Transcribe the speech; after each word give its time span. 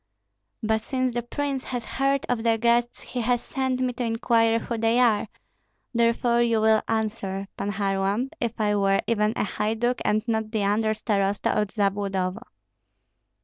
But 0.63 0.81
since 0.81 1.13
the 1.13 1.21
prince 1.21 1.65
has 1.65 1.85
heard 1.85 2.25
of 2.27 2.41
the 2.41 2.57
guests, 2.57 3.01
he 3.01 3.21
has 3.21 3.39
sent 3.39 3.79
me 3.81 3.93
to 3.93 4.03
inquire 4.03 4.57
who 4.57 4.75
they 4.79 4.97
are; 4.97 5.27
therefore 5.93 6.41
you 6.41 6.59
will 6.59 6.81
answer, 6.87 7.47
Pan 7.55 7.73
Kharlamp, 7.73 8.29
if 8.39 8.59
I 8.59 8.75
were 8.77 9.01
even 9.05 9.29
a 9.35 9.43
haiduk 9.43 10.01
and 10.03 10.27
not 10.27 10.49
the 10.49 10.63
under 10.63 10.95
starosta 10.95 11.55
of 11.55 11.67
Zabludovo." 11.75 12.41